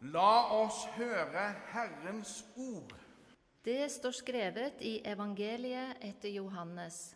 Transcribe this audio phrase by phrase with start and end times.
[0.00, 1.42] La oss høre
[1.74, 2.94] Herrens ord.
[3.60, 7.10] Det står skrevet i evangeliet etter Johannes.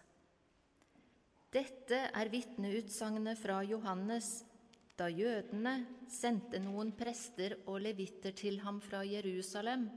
[1.49, 4.43] Dette er vitneutsagnet fra Johannes
[5.01, 5.73] da jødene
[6.13, 9.89] sendte noen prester og levitter til ham fra Jerusalem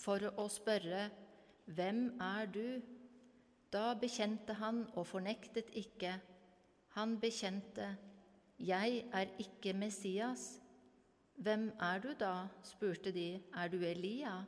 [0.00, 1.10] for å spørre
[1.68, 2.80] Hvem er du?
[3.72, 6.16] Da bekjente han og fornektet ikke.
[6.96, 7.92] Han bekjente
[8.58, 10.61] Jeg er ikke Messias.
[11.36, 12.48] Hvem er du da?
[12.62, 13.42] spurte de.
[13.54, 14.44] Er du Elia?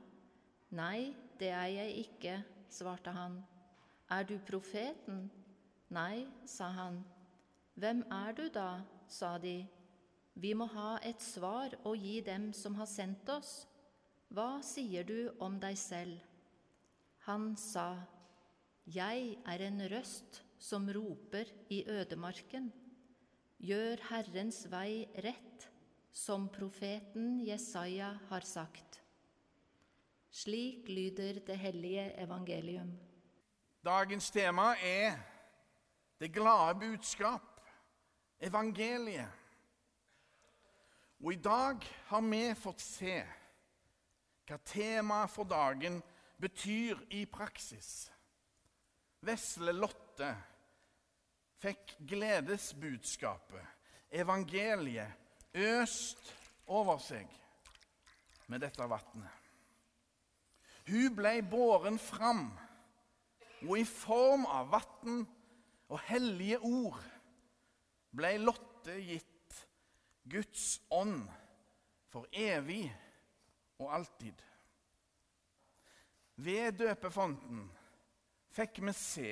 [0.70, 2.34] Nei, det er jeg ikke,
[2.68, 3.40] svarte han.
[4.10, 5.30] Er du profeten?
[5.90, 7.04] Nei, sa han.
[7.74, 8.80] Hvem er du da?
[9.08, 9.66] sa de.
[10.34, 13.66] Vi må ha et svar å gi dem som har sendt oss.
[14.34, 16.18] Hva sier du om deg selv?
[17.26, 18.02] Han sa,
[18.84, 22.72] Jeg er en røst som roper i ødemarken.
[23.64, 25.68] Gjør Herrens vei rett,
[26.14, 29.00] som profeten Jesaja har sagt.
[30.30, 32.92] Slik lyder det hellige evangelium.
[33.82, 35.18] Dagens tema er
[36.18, 37.60] det glade budskap,
[38.38, 39.28] evangeliet.
[41.18, 43.18] Og i dag har vi fått se
[44.46, 45.98] hva temaet for dagen
[46.38, 48.10] betyr i praksis.
[49.24, 50.30] Vesle Lotte
[51.58, 53.66] fikk gledesbudskapet,
[54.12, 55.23] evangeliet,
[55.54, 56.34] øst
[56.66, 57.30] over seg
[58.50, 59.40] med dette vannet.
[60.84, 62.50] Hun ble båren fram,
[63.64, 65.22] og i form av vann
[65.88, 66.98] og hellige ord
[68.14, 69.60] ble Lotte gitt
[70.28, 71.22] Guds ånd
[72.12, 72.84] for evig
[73.80, 74.36] og alltid.
[76.44, 77.64] Ved døpefonten
[78.54, 79.30] fikk vi se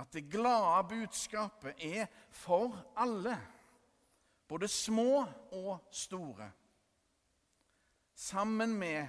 [0.00, 3.36] at det glade budskapet er for alle,
[4.50, 5.22] både små
[5.54, 6.50] og store.
[8.14, 9.06] Sammen med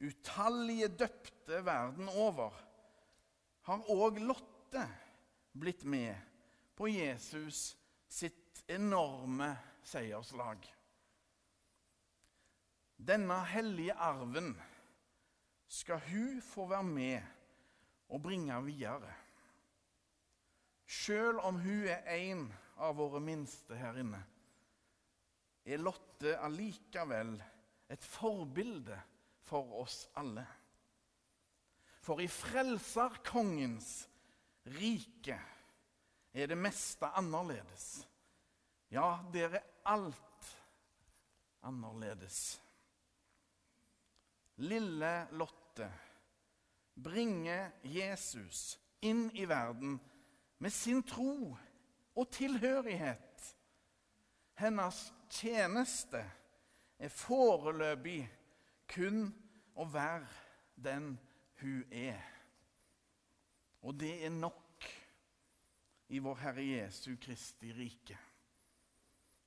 [0.00, 2.54] utallige døpte verden over
[3.66, 4.84] har òg Lotte
[5.58, 6.14] blitt med
[6.78, 7.74] på Jesus
[8.06, 9.50] sitt enorme
[9.82, 10.62] seierslag.
[12.96, 14.54] Denne hellige arven
[15.66, 17.20] skal hun få være med
[18.08, 19.10] og bringe videre.
[20.86, 22.46] Selv om hun er en
[22.80, 24.20] av våre minste her inne,
[25.64, 27.34] er Lotte allikevel
[27.90, 28.96] et forbilde
[29.44, 30.46] for oss alle.
[32.00, 33.90] For i frelserkongens
[34.78, 35.36] rike
[36.32, 38.06] er det meste annerledes.
[38.90, 40.50] Ja, der er alt
[41.66, 42.60] annerledes.
[44.60, 45.88] Lille Lotte
[47.00, 49.98] bringer Jesus inn i verden
[50.60, 51.56] med sin tro
[52.16, 53.56] og tilhørighet.
[54.60, 56.20] Hennes tjeneste
[56.98, 58.22] er foreløpig
[58.90, 59.28] kun
[59.74, 60.28] å være
[60.76, 61.14] den
[61.60, 62.20] hun er.
[63.82, 64.88] Og det er nok
[66.10, 68.18] i vår Herre Jesu Kristi rike.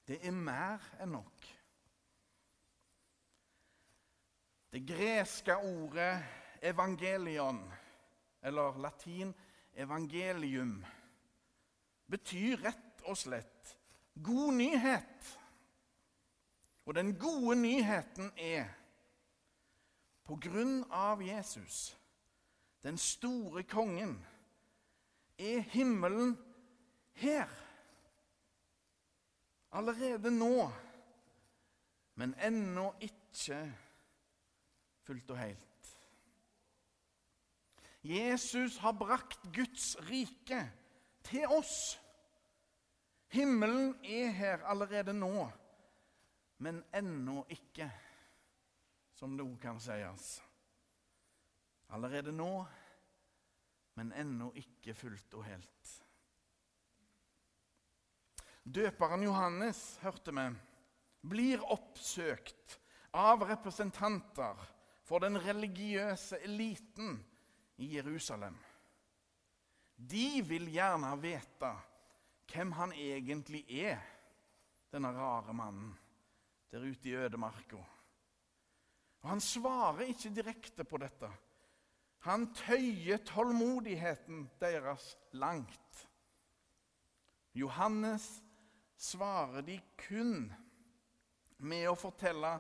[0.07, 1.45] Det er mer enn nok.
[4.73, 6.23] Det greske ordet
[6.65, 7.61] evangelion,
[8.41, 9.33] eller latin
[9.77, 10.79] evangelium,
[12.13, 13.73] betyr rett og slett
[14.23, 15.33] god nyhet.
[16.85, 18.67] Og den gode nyheten er
[20.23, 21.93] på grunn av Jesus,
[22.83, 24.17] den store kongen,
[25.39, 26.35] er himmelen
[27.19, 27.49] her.
[29.73, 30.69] Allerede nå,
[32.19, 33.59] men ennå ikke
[35.03, 35.89] fullt og helt.
[38.03, 40.59] Jesus har brakt Guds rike
[41.23, 41.95] til oss.
[43.33, 45.47] Himmelen er her allerede nå,
[46.61, 47.87] men ennå ikke,
[49.17, 50.35] som det òg kan sies.
[51.93, 52.51] Allerede nå,
[53.97, 55.93] men ennå ikke fullt og helt.
[58.63, 60.45] Døperen Johannes, hørte vi,
[61.33, 62.77] blir oppsøkt
[63.17, 64.61] av representanter
[65.09, 67.17] for den religiøse eliten
[67.81, 68.55] i Jerusalem.
[69.97, 71.73] De vil gjerne vite
[72.51, 74.01] hvem han egentlig er,
[74.93, 75.93] denne rare mannen
[76.71, 77.77] der ute i ødemarka.
[79.21, 81.29] Og Han svarer ikke direkte på dette.
[82.23, 86.07] Han tøyer tålmodigheten deres langt.
[87.53, 88.43] Johannes
[88.97, 90.47] svarer de kun
[91.57, 92.55] med å fortelle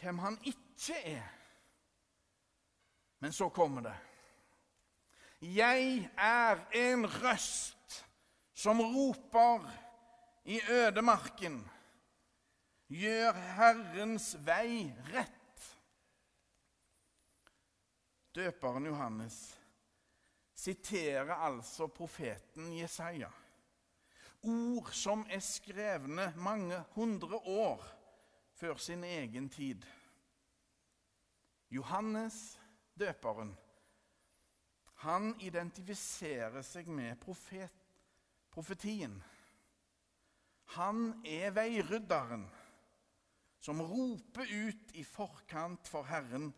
[0.00, 1.28] hvem han ikke er.
[3.20, 3.94] Men så kommer det.
[5.40, 7.75] Jeg er en røst
[8.56, 9.66] som roper
[10.48, 11.58] i ødemarken.
[12.88, 15.66] Gjør Herrens vei rett.
[18.36, 19.36] Døperen Johannes
[20.56, 23.28] siterer altså profeten Jesaja.
[24.46, 27.84] Ord som er skrevne mange hundre år
[28.56, 29.84] før sin egen tid.
[31.68, 32.58] Johannes
[32.96, 33.56] døperen
[35.04, 37.85] han identifiserer seg med profet,
[38.56, 39.18] profetien.
[40.76, 42.46] Han er veirydderen
[43.60, 46.48] som roper ut i forkant for Herren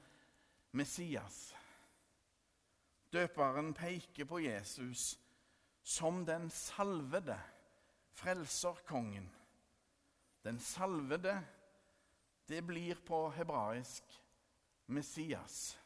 [0.78, 1.40] Messias.
[3.10, 5.16] Døperen peker på Jesus
[5.82, 7.38] som den salvede
[8.18, 9.26] frelserkongen.
[10.44, 11.34] Den salvede,
[12.48, 14.22] det blir på hebraisk
[14.86, 15.78] Messias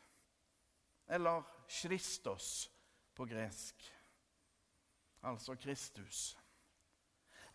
[1.06, 2.70] eller Christos
[3.14, 3.92] på gresk,
[5.22, 6.38] altså Kristus.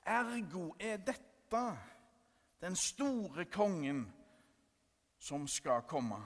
[0.06, 1.64] Ergo er dette
[2.62, 4.14] den store kongen
[5.19, 6.22] som skal komme.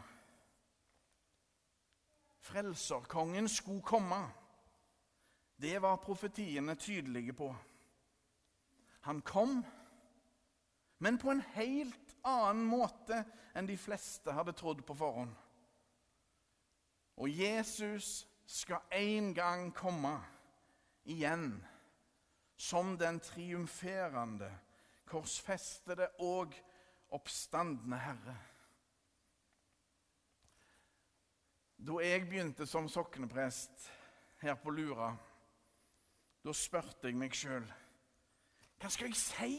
[2.40, 4.30] Frelserkongen skulle komme.
[5.62, 7.56] Det var profetiene tydelige på.
[9.02, 9.66] Han kom,
[10.98, 13.24] men på en helt annen måte
[13.58, 15.34] enn de fleste hadde trodd på forhånd.
[17.18, 20.20] Og Jesus skal en gang komme
[21.10, 21.54] igjen
[22.62, 24.52] som den triumferende,
[25.10, 26.54] korsfestede og
[27.12, 28.38] oppstandende Herre.
[31.82, 33.90] Da jeg begynte som sokneprest
[34.44, 35.16] her på Lura,
[36.46, 37.66] da spurte jeg meg sjøl
[38.82, 39.58] hva skal jeg si?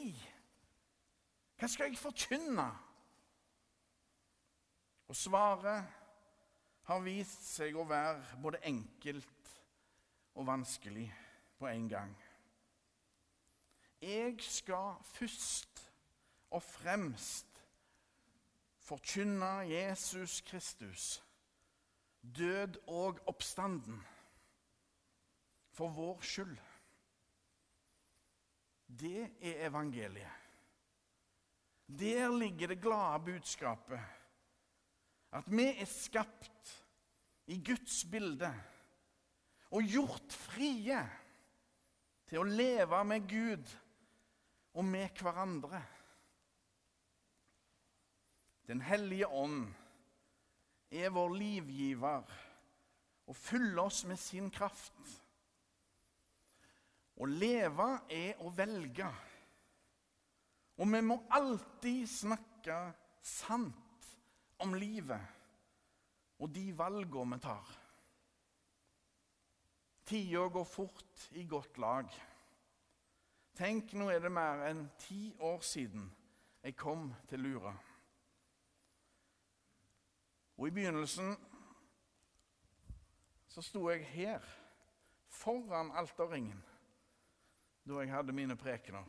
[1.54, 2.64] Hva skal jeg forkynne?
[5.06, 5.92] Og svaret
[6.88, 9.52] har vist seg å være både enkelt
[10.34, 11.06] og vanskelig
[11.62, 12.16] på en gang.
[14.00, 15.92] Jeg skal først
[16.50, 17.62] og fremst
[18.82, 21.22] forkynne Jesus Kristus,
[22.22, 24.02] død og oppstanden,
[25.70, 26.58] for vår skyld.
[28.88, 30.34] Det er evangeliet.
[31.86, 34.00] Der ligger det glade budskapet
[35.32, 36.76] at vi er skapt
[37.46, 38.54] i Guds bilde
[39.70, 41.21] og gjort frie
[42.32, 43.70] til å leve med Gud
[44.72, 45.82] og med hverandre.
[48.64, 49.66] Den hellige ånd
[50.88, 52.32] er vår livgiver
[53.28, 54.96] og fyller oss med sin kraft.
[57.20, 59.12] Å leve er å velge.
[60.80, 62.80] Og vi må alltid snakke
[63.20, 64.08] sant
[64.64, 67.81] om livet og de valgene vi tar.
[70.04, 72.08] Tida går fort i godt lag.
[73.54, 76.08] Tenk, nå er det mer enn ti år siden
[76.62, 77.74] jeg kom til Lura.
[80.56, 81.34] Og i begynnelsen
[83.52, 84.44] så sto jeg her,
[85.28, 86.62] foran alterringen,
[87.84, 89.04] da jeg hadde mine prekener.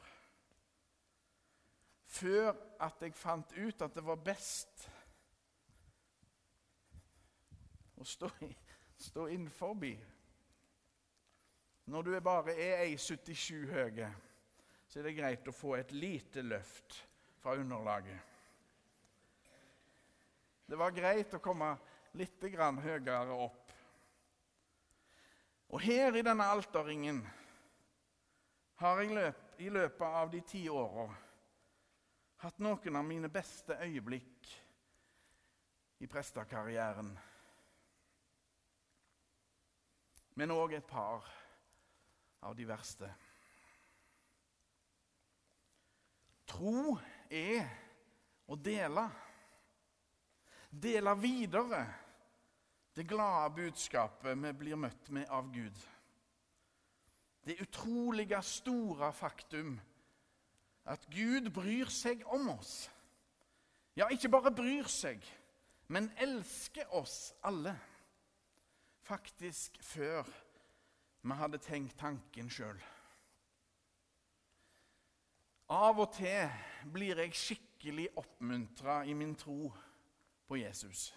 [2.05, 2.51] Før
[2.83, 4.83] at jeg fant ut at det var best
[7.95, 8.29] å stå,
[9.09, 9.77] stå innenfor.
[11.85, 14.03] Når du bare er 1,77 høy,
[14.87, 16.95] så er det greit å få et lite løft
[17.41, 18.19] fra underlaget.
[20.65, 21.73] Det var greit å komme
[22.15, 23.73] litt høyere opp.
[25.73, 27.19] Og her i denne alterringen
[28.79, 31.09] har jeg løp, i løpet av de ti åra
[32.43, 34.49] hatt noen av mine beste øyeblikk
[36.03, 37.13] i prestekarrieren
[40.35, 41.25] men òg et par
[42.43, 43.09] av de verste.
[46.49, 46.97] Tro
[47.31, 47.65] er
[48.45, 49.07] å dele.
[50.69, 51.83] Dele videre
[52.93, 55.77] det glade budskapet vi blir møtt med av Gud.
[57.43, 59.73] Det utrolige, store faktum
[60.85, 62.89] at Gud bryr seg om oss.
[63.97, 65.25] Ja, ikke bare bryr seg,
[65.87, 67.75] men elsker oss alle
[69.03, 70.29] faktisk før
[71.23, 72.79] vi hadde tenkt tanken sjøl.
[75.71, 76.51] Av og til
[76.93, 79.71] blir jeg skikkelig oppmuntra i min tro
[80.47, 81.07] på Jesus.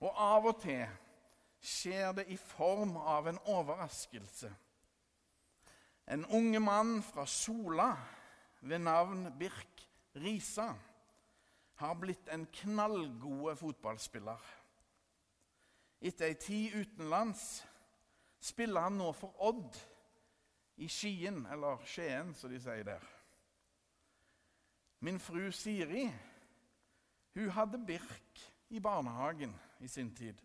[0.00, 0.86] Og av og til
[1.60, 4.50] skjer det i form av en overraskelse.
[6.08, 7.90] En unge mann fra Sola
[8.60, 9.84] ved navn Birk
[10.16, 10.72] Risa
[11.78, 14.40] har blitt en knallgod fotballspiller.
[16.00, 17.60] Etter ei tid utenlands
[18.40, 19.76] spiller han nå for Odd
[20.78, 23.06] i Skien, eller Skien, som de sier der.
[25.00, 26.06] Min fru Siri
[27.38, 28.40] hun hadde Birk
[28.74, 30.38] i barnehagen i sin tid.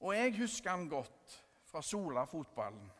[0.00, 2.90] Og jeg husker han godt fra Sola fotballen.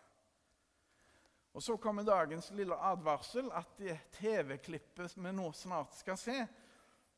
[1.52, 6.36] Og Så kommer dagens lille advarsel at det TV-klippet vi nå snart skal se,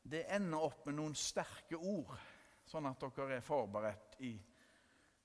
[0.03, 2.15] det ender opp med noen sterke ord,
[2.65, 4.31] sånn at dere er forberedt i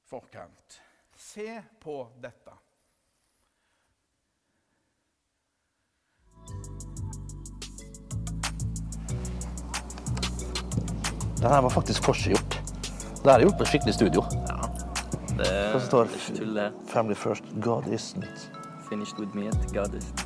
[0.04, 0.80] forkant.
[1.16, 2.52] Se på dette.
[11.36, 12.60] Den her var faktisk forseggjort.
[13.24, 14.22] Det her er gjort på skikkelig studio.
[14.48, 14.56] Ja.
[15.36, 16.68] Det er, står det er ikke tull, det.
[16.88, 18.46] Family first, God isn't.
[18.88, 20.22] Finished with me at God isn't.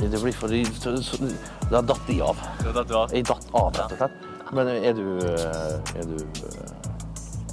[0.00, 1.16] Det blir så-
[1.70, 2.36] Det har datt de av.
[2.58, 4.12] Det er Jeg datt av, rett og slett.
[4.52, 6.18] Men er du eh, Er du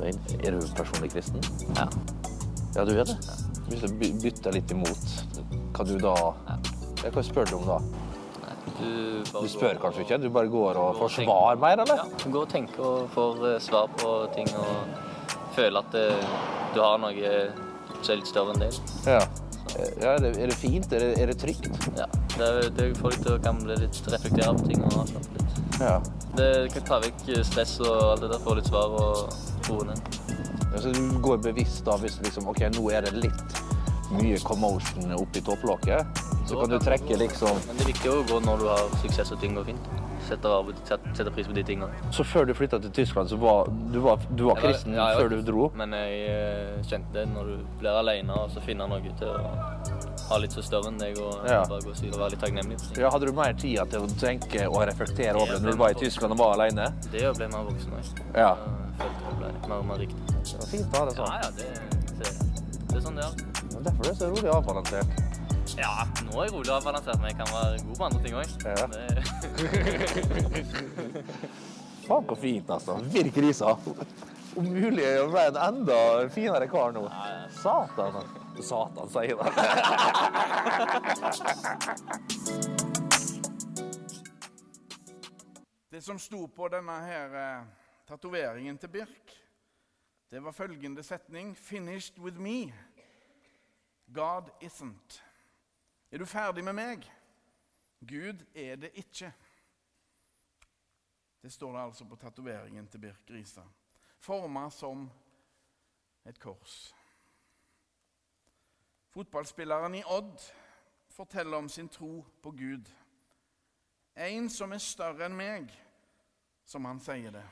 [0.05, 1.41] eh, Er du personlig kristen?
[1.75, 1.87] Ja.
[2.75, 3.17] Ja, du er det?
[3.69, 5.09] Hvis du by- bytter litt imot,
[5.73, 6.13] hva du da
[7.03, 7.79] Ja, Hva spør du om da?
[8.79, 10.17] Du, Du spør kanskje kanskje ikke?
[10.23, 11.25] Du bare går og og får tenker.
[11.31, 11.95] svar mer, eller?
[11.95, 14.97] Ja, du går og tenker og får eh, svar på ting og
[15.57, 16.29] føler at eh,
[16.75, 17.33] du har noe
[18.01, 18.77] som er litt større enn deg.
[19.09, 19.19] Ja.
[20.01, 20.87] Ja, er, det, er det fint?
[20.95, 21.67] Er det, er det trygt?
[21.97, 22.05] Ja.
[22.37, 25.59] Det, det får deg til å kan bli litt reflektere på ting og slappe litt.
[25.81, 25.97] Ja.
[26.39, 29.35] Det kan ta vekk stress og alt det der, få litt svar og
[29.69, 29.95] roe.
[30.73, 33.61] Altså, du går bevisst da hvis liksom, ok, nå er det litt
[34.09, 36.21] mye commotion oppi topplokket.
[36.49, 39.31] Så kan du trekke liksom Men det er viktig å gå når du har suksess
[39.35, 39.89] og ting går fint.
[40.29, 41.89] Sette, av, sette, sette pris på de tingene.
[42.13, 44.93] Så før du flytta til Tyskland, så var du var, du var Jeg var- kristen
[44.97, 45.69] ja, var før du dro?
[45.77, 49.53] Men jeg eh, kjente det når du blir alene og så finner noe til å
[50.29, 51.63] ha litt så større enn deg og Ja.
[51.69, 52.77] bare gå og være litt takknemlig.
[52.97, 55.89] Ja, hadde du mer tid til å tenke og reflektere over det når du var
[55.89, 56.93] i Tyskland og var alene?
[57.11, 58.13] Det ble mer voksen Også.
[58.35, 58.55] Ja.
[59.49, 60.21] Jeg mer og mer riktig.
[60.29, 61.31] Det var fint å ha det sånn.
[61.43, 61.67] ja, det,
[62.19, 62.29] det,
[62.89, 63.33] det er sånn det er.
[63.73, 65.09] Men Derfor er det så rolig avbalansert.
[65.77, 65.93] Ja,
[66.25, 68.47] nå er jeg rolig avbalansert, men jeg kan være god på andre ting òg.
[68.65, 68.75] Ja.
[72.09, 72.93] Faen, hvor fint, altså.
[73.13, 73.69] Virkelig risa.
[74.57, 75.99] Om mulig ble jeg en enda
[76.33, 77.03] finere kar nå.
[77.61, 78.15] Satan.
[78.21, 78.37] altså.
[78.65, 79.53] Satan, sier han.
[85.89, 87.63] Det som sto på denne her eh,
[88.07, 89.33] tatoveringen til Birk,
[90.31, 92.73] det var følgende setning Finished with me.
[94.13, 95.23] God isn't.
[96.11, 97.11] Er du ferdig med meg?
[98.07, 99.33] Gud er det ikke.
[101.41, 103.61] Det står det altså på tatoveringen til Birk Risa.
[104.17, 105.11] Forma som
[106.25, 106.95] et kors.
[109.09, 110.53] Fotballspilleren i Odd
[111.09, 112.85] forteller om sin tro på Gud.
[114.15, 115.71] En som er større enn meg,
[116.65, 117.45] som han sier det.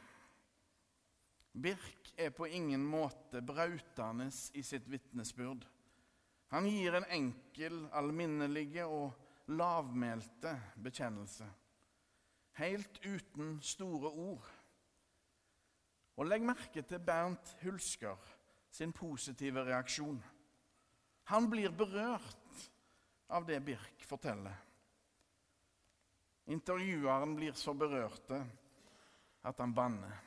[1.58, 5.66] Birk er på ingen måte brautende i sitt vitnesbyrd.
[6.54, 9.16] Han gir en enkel, alminnelige og
[9.52, 11.48] lavmælte bekjennelse.
[12.62, 14.52] Helt uten store ord.
[16.18, 18.18] Og legg merke til Bernt Hulsker
[18.72, 20.22] sin positive reaksjon.
[21.34, 22.64] Han blir berørt
[23.34, 24.56] av det Birk forteller.
[26.48, 28.40] Intervjueren blir så berørte
[29.44, 30.27] at han banner.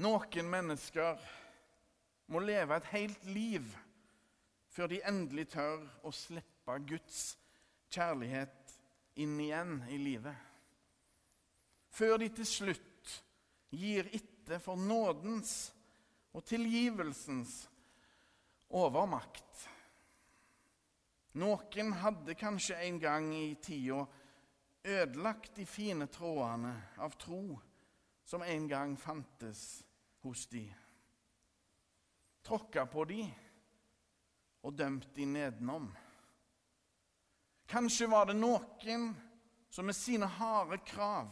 [0.00, 1.20] Noen mennesker
[2.32, 3.66] må leve et helt liv
[4.72, 7.34] før de endelig tør å slippe Guds
[7.92, 8.72] kjærlighet
[9.20, 10.36] inn igjen i livet.
[11.92, 13.18] Før de til slutt
[13.76, 15.52] gir etter for nådens
[16.32, 17.58] og tilgivelsens
[18.72, 19.66] overmakt.
[21.36, 24.06] Noen hadde kanskje en gang i tida
[24.82, 26.72] ødelagt de fine trådene
[27.04, 27.58] av tro
[28.32, 29.84] som en gang fantes
[30.20, 30.74] hos de.
[32.42, 33.26] Tråkka på de
[34.64, 35.90] og dømt de nedenom.
[37.68, 39.10] Kanskje var det noen
[39.68, 41.28] som med sine harde krav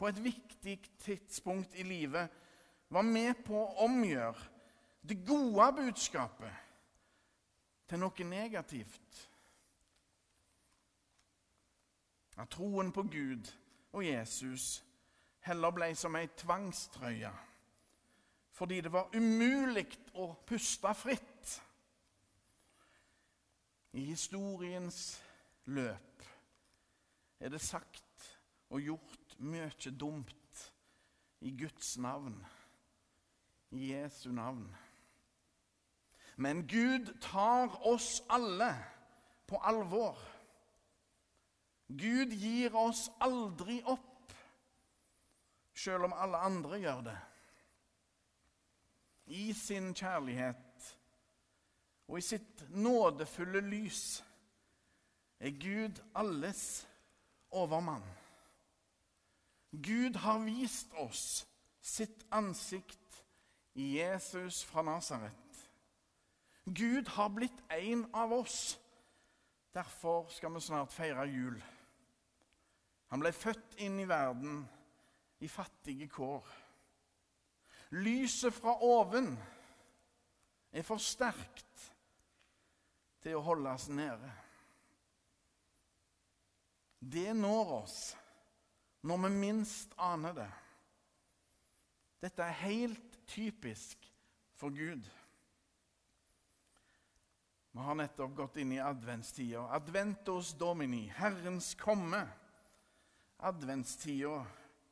[0.00, 2.32] på et viktig tidspunkt i livet
[2.88, 4.46] var med på å omgjøre
[5.04, 6.54] det gode budskapet
[7.92, 9.20] til noe negativt.
[12.40, 13.52] At troen på Gud
[13.92, 14.78] og Jesus
[15.46, 17.32] heller ble som ei tvangstrøye
[18.52, 19.86] fordi det var umulig
[20.20, 21.54] å puste fritt.
[23.96, 24.98] I historiens
[25.72, 26.26] løp
[27.40, 28.28] er det sagt
[28.70, 30.62] og gjort mye dumt
[31.42, 32.36] i Guds navn,
[33.72, 34.68] i Jesu navn.
[36.36, 38.70] Men Gud tar oss alle
[39.46, 40.20] på alvor.
[41.88, 44.11] Gud gir oss aldri opp,
[45.82, 47.18] selv om alle andre gjør det.
[49.26, 50.96] I sin kjærlighet
[52.08, 54.02] og i sitt nådefulle lys
[55.40, 56.88] er Gud alles
[57.50, 58.04] overmann.
[59.72, 61.46] Gud har vist oss
[61.80, 63.24] sitt ansikt
[63.74, 65.68] i Jesus fra Nasaret.
[66.64, 68.78] Gud har blitt en av oss.
[69.74, 71.56] Derfor skal vi snart feire jul.
[73.08, 74.62] Han ble født inn i verden
[75.42, 76.46] i fattige kår.
[77.98, 79.34] Lyset fra oven
[80.72, 81.88] er for sterkt
[83.22, 84.30] til å holdes nede.
[87.02, 87.98] Det når oss
[89.02, 90.50] når vi minst aner det.
[92.22, 94.06] Dette er helt typisk
[94.54, 95.02] for Gud.
[97.72, 99.64] Vi har nettopp gått inn i adventstida.
[99.74, 102.22] Adventos domini, Herrens komme.
[103.42, 104.44] Adventstida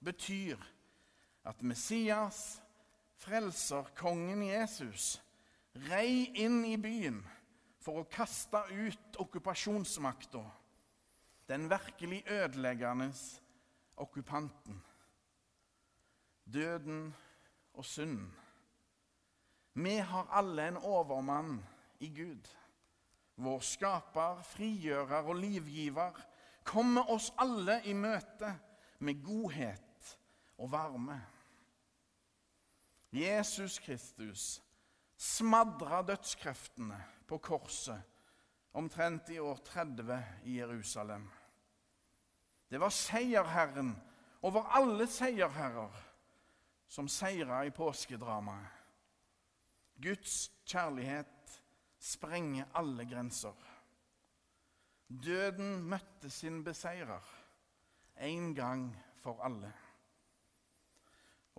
[0.05, 0.57] betyr
[1.45, 2.63] at Messias,
[3.21, 5.21] frelser, kongen Jesus,
[5.89, 7.21] rei inn i byen
[7.81, 10.43] for å kaste ut okkupasjonsmakta,
[11.49, 13.11] den virkelig ødeleggende
[14.01, 14.79] okkupanten.
[16.45, 17.11] Døden
[17.75, 18.31] og synden.
[19.73, 21.61] Vi har alle en overmann
[22.03, 22.49] i Gud.
[23.41, 26.19] Vår skaper, frigjører og livgiver
[26.67, 28.51] kommer oss alle i møte
[29.01, 29.90] med godhet
[30.61, 31.17] og varme.
[33.13, 34.63] Jesus Kristus
[35.17, 38.03] smadra dødskreftene på korset
[38.73, 41.31] omtrent i år 30 i Jerusalem.
[42.71, 43.97] Det var seierherren
[44.43, 45.97] over alle seierherrer
[46.89, 48.69] som seira i påskedramaet.
[50.01, 51.61] Guds kjærlighet
[51.99, 53.55] sprenger alle grenser.
[55.11, 57.27] Døden møtte sin beseirer
[58.17, 58.87] en gang
[59.21, 59.73] for alle.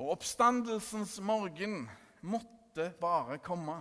[0.02, 1.90] Og oppstandelsens morgen
[2.22, 3.76] måtte bare komme.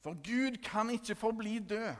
[0.00, 1.94] For Gud kan ikke forbli død.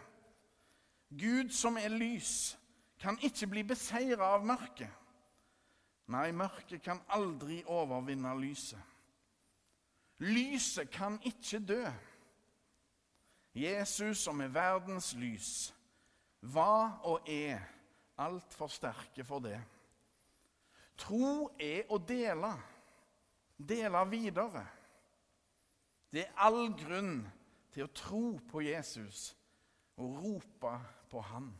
[1.10, 2.58] Gud som er lys,
[3.00, 4.90] kan ikke bli beseira av mørket.
[6.06, 8.78] Nei, mørket kan aldri overvinne lyset.
[10.22, 11.82] Lyset kan ikke dø.
[13.54, 15.74] Jesus, som er verdens lys,
[16.40, 17.58] var og er
[18.18, 19.58] altfor sterke for det.
[20.98, 22.54] Tro er å dele,
[23.58, 24.64] dele videre.
[26.12, 27.26] Det er all grunn
[27.74, 29.32] til å tro på Jesus
[29.98, 30.74] og rope
[31.10, 31.50] på Han.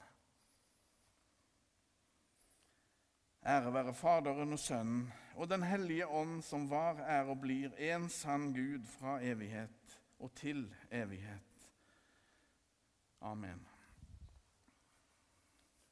[3.48, 5.08] Ære være Faderen og Sønnen
[5.38, 10.34] og Den hellige ånd, som var, er og blir en sann Gud fra evighet og
[10.34, 11.68] til evighet.
[13.20, 13.67] Amen.